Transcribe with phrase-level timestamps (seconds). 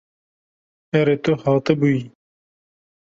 [0.99, 2.03] Erê tu hatibûyî.